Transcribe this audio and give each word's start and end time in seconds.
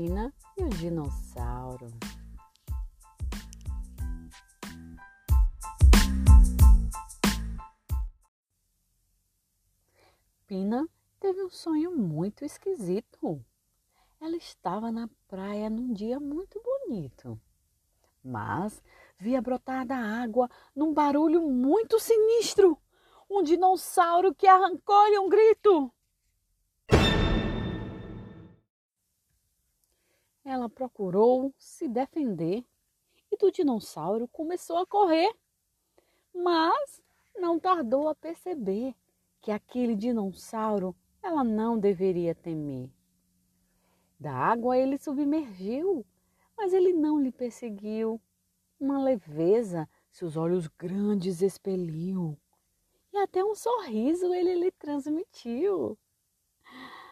Pina 0.00 0.32
e 0.56 0.62
o 0.62 0.68
dinossauro. 0.68 1.88
Pina 10.46 10.88
teve 11.18 11.42
um 11.42 11.50
sonho 11.50 11.90
muito 11.96 12.44
esquisito. 12.44 13.44
Ela 14.20 14.36
estava 14.36 14.92
na 14.92 15.10
praia 15.26 15.68
num 15.68 15.92
dia 15.92 16.20
muito 16.20 16.62
bonito, 16.62 17.36
mas 18.22 18.80
via 19.18 19.42
brotar 19.42 19.84
da 19.84 19.96
água 19.96 20.48
num 20.76 20.94
barulho 20.94 21.42
muito 21.42 21.98
sinistro 21.98 22.78
um 23.28 23.42
dinossauro 23.42 24.32
que 24.32 24.46
arrancou-lhe 24.46 25.18
um 25.18 25.28
grito. 25.28 25.92
Ela 30.48 30.66
procurou 30.66 31.52
se 31.58 31.86
defender 31.86 32.64
e 33.30 33.36
do 33.36 33.52
dinossauro 33.52 34.26
começou 34.28 34.78
a 34.78 34.86
correr, 34.86 35.30
mas 36.34 37.02
não 37.36 37.60
tardou 37.60 38.08
a 38.08 38.14
perceber 38.14 38.94
que 39.42 39.50
aquele 39.50 39.94
dinossauro 39.94 40.96
ela 41.22 41.44
não 41.44 41.78
deveria 41.78 42.34
temer. 42.34 42.90
Da 44.18 44.32
água 44.32 44.78
ele 44.78 44.96
submergiu, 44.96 46.02
mas 46.56 46.72
ele 46.72 46.94
não 46.94 47.20
lhe 47.20 47.30
perseguiu. 47.30 48.18
Uma 48.80 49.04
leveza 49.04 49.86
seus 50.10 50.34
olhos 50.34 50.66
grandes 50.66 51.42
expeliu, 51.42 52.38
e 53.12 53.18
até 53.18 53.44
um 53.44 53.54
sorriso 53.54 54.32
ele 54.32 54.54
lhe 54.54 54.70
transmitiu. 54.72 55.98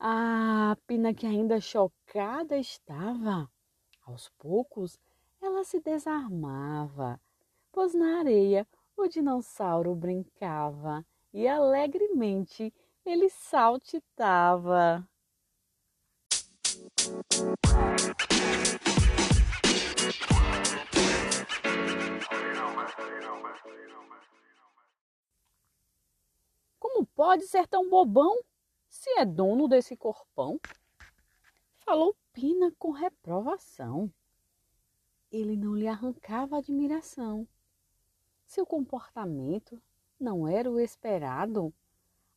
A 0.00 0.76
Pina, 0.86 1.12
que 1.12 1.26
ainda 1.26 1.60
chocada 1.60 2.56
estava, 2.56 3.50
aos 4.06 4.28
poucos 4.38 4.96
ela 5.42 5.64
se 5.64 5.80
desarmava, 5.80 7.20
pois 7.72 7.94
na 7.94 8.20
areia 8.20 8.64
o 8.96 9.08
dinossauro 9.08 9.92
brincava 9.96 11.04
e 11.34 11.48
alegremente 11.48 12.72
ele 13.04 13.28
saltitava. 13.28 15.04
Como 26.78 27.04
pode 27.04 27.48
ser 27.48 27.66
tão 27.66 27.90
bobão 27.90 28.38
se 28.88 29.10
é 29.18 29.24
dono 29.24 29.68
desse 29.68 29.96
corpão? 29.96 30.60
Falou 31.76 32.16
Pina 32.32 32.72
com 32.78 32.90
reprovação. 32.90 34.12
Ele 35.30 35.56
não 35.56 35.74
lhe 35.74 35.86
arrancava 35.86 36.58
admiração. 36.58 37.46
Seu 38.46 38.64
comportamento 38.64 39.82
não 40.18 40.48
era 40.48 40.70
o 40.70 40.80
esperado. 40.80 41.72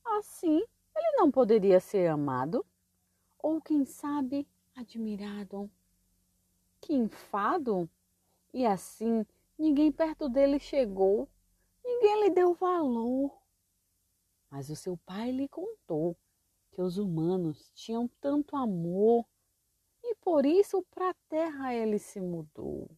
Assim, 0.03 0.61
ele 0.95 1.11
não 1.17 1.31
poderia 1.31 1.79
ser 1.79 2.07
amado, 2.07 2.65
ou 3.37 3.61
quem 3.61 3.85
sabe, 3.85 4.47
admirado. 4.75 5.69
Que 6.79 6.93
enfado! 6.93 7.89
E 8.53 8.65
assim, 8.65 9.25
ninguém 9.57 9.91
perto 9.91 10.27
dele 10.27 10.59
chegou, 10.59 11.29
ninguém 11.83 12.23
lhe 12.23 12.29
deu 12.31 12.53
valor. 12.53 13.39
Mas 14.49 14.69
o 14.69 14.75
seu 14.75 14.97
pai 14.97 15.31
lhe 15.31 15.47
contou 15.47 16.17
que 16.71 16.81
os 16.81 16.97
humanos 16.97 17.71
tinham 17.75 18.07
tanto 18.19 18.55
amor 18.55 19.25
e 20.03 20.15
por 20.15 20.45
isso 20.45 20.83
para 20.89 21.09
a 21.09 21.15
terra 21.29 21.73
ele 21.73 21.99
se 21.99 22.19
mudou. 22.19 22.89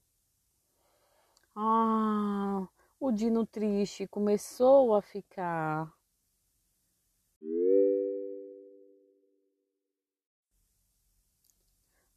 Ah, 1.55 2.67
o 2.99 3.11
Dino 3.11 3.45
triste 3.45 4.07
começou 4.07 4.95
a 4.95 5.01
ficar. 5.01 5.93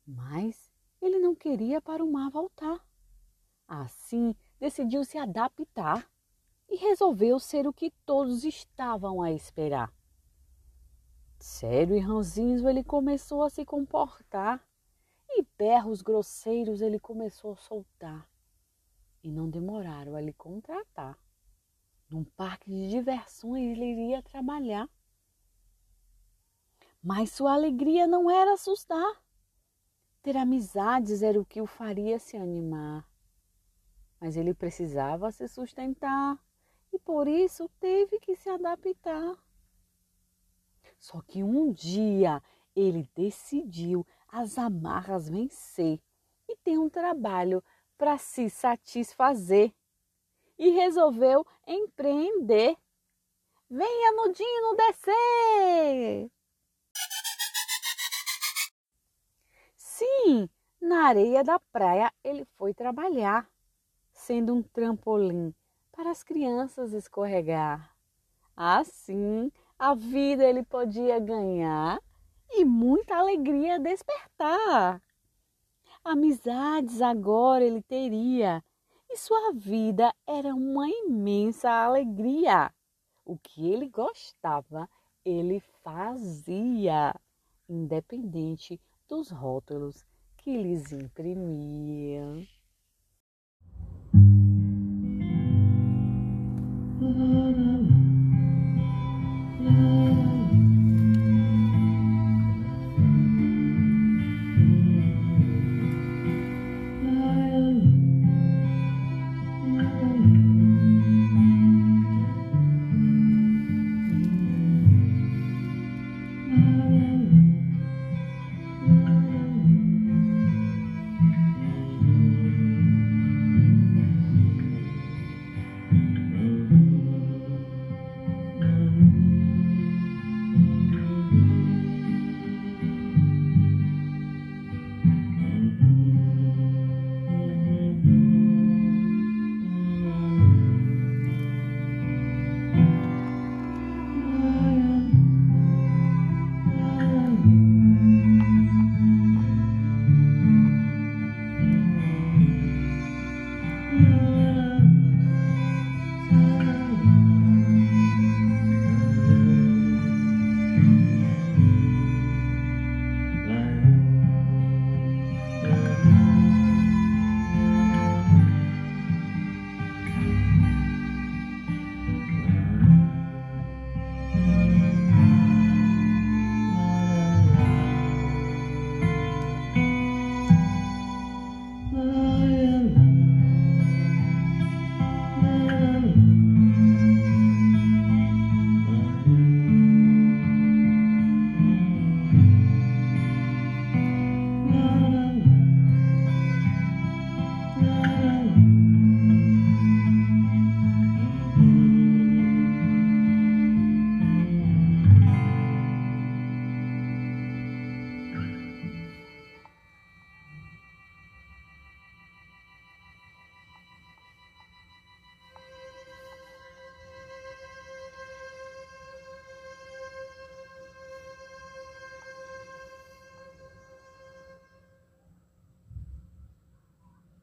Mas 0.07 0.71
ele 1.03 1.19
não 1.19 1.35
queria 1.35 1.81
para 1.81 2.05
o 2.05 2.11
mar 2.11 2.31
voltar. 2.31 2.85
Assim, 3.67 4.35
decidiu 4.59 5.05
se 5.05 5.19
adaptar 5.19 6.09
e 6.69 6.77
resolveu 6.77 7.39
ser 7.39 7.67
o 7.67 7.73
que 7.73 7.91
todos 8.05 8.45
estavam 8.45 9.23
a 9.23 9.33
esperar. 9.33 9.96
Sério 11.39 11.97
e 11.97 12.01
ranzinho 12.01 12.69
ele 12.69 12.83
começou 12.83 13.43
a 13.43 13.51
se 13.51 13.65
comportar 13.65 14.67
e 15.29 15.45
berros 15.59 16.03
grosseiros 16.03 16.81
ele 16.81 16.99
começou 16.99 17.53
a 17.53 17.57
soltar 17.57 18.29
e 19.23 19.31
não 19.31 19.51
demoraram 19.51 20.15
a 20.15 20.21
lhe 20.21 20.33
contratar. 20.33 21.19
Num 22.09 22.23
parque 22.23 22.71
de 22.71 22.89
diversões 22.89 23.73
ele 23.73 23.85
iria 23.85 24.23
trabalhar. 24.23 24.89
Mas 27.03 27.33
sua 27.33 27.55
alegria 27.55 28.07
não 28.07 28.31
era 28.31 28.55
assustar. 28.55 29.23
Ter 30.23 30.37
amizades 30.37 31.23
era 31.23 31.41
o 31.41 31.45
que 31.45 31.61
o 31.61 31.67
faria 31.67 32.19
se 32.19 32.37
animar. 32.37 33.09
Mas 34.21 34.37
ele 34.37 34.55
precisava 34.55 35.31
se 35.31 35.47
sustentar 35.49 36.39
e 36.93 36.99
por 36.99 37.29
isso 37.29 37.69
teve 37.81 38.19
que 38.21 38.37
se 38.37 38.49
adaptar. 38.49 39.37
Só 40.99 41.21
que 41.21 41.43
um 41.43 41.73
dia 41.73 42.43
ele 42.75 43.09
decidiu 43.15 44.07
as 44.29 44.59
amarras 44.59 45.29
vencer 45.29 46.01
e 46.49 46.57
ter 46.57 46.79
um 46.79 46.89
trabalho 46.89 47.63
para 47.97 48.19
se 48.19 48.51
satisfazer 48.51 49.73
e 50.59 50.71
resolveu 50.71 51.47
empreender. 51.67 52.77
Venha 53.69 54.13
no 54.13 54.33
Dino 54.33 54.77
descer! 54.77 56.31
Sim, 59.77 60.49
na 60.81 61.07
areia 61.09 61.43
da 61.43 61.59
praia 61.59 62.13
ele 62.23 62.45
foi 62.57 62.75
trabalhar, 62.75 63.49
sendo 64.13 64.55
um 64.55 64.63
trampolim 64.63 65.55
para 65.91 66.11
as 66.11 66.23
crianças 66.23 66.93
escorregar. 66.93 67.97
Assim, 68.55 69.51
a 69.79 69.95
vida 69.95 70.45
ele 70.45 70.63
podia 70.63 71.19
ganhar 71.19 72.01
e 72.51 72.65
muita 72.65 73.17
alegria 73.17 73.79
despertar. 73.79 75.03
Amizades 76.03 77.03
agora 77.03 77.65
ele 77.65 77.83
teria 77.83 78.63
e 79.11 79.17
sua 79.17 79.53
vida 79.53 80.15
era 80.27 80.55
uma 80.55 80.89
imensa 80.89 81.71
alegria. 81.71 82.73
O 83.25 83.37
que 83.37 83.71
ele 83.71 83.89
gostava, 83.89 84.89
ele 85.25 85.61
fazia, 85.83 87.15
independente 87.69 88.81
dos 89.09 89.31
rótulos 89.31 90.05
que 90.37 90.57
lhes 90.57 90.93
imprimiam. 90.93 92.47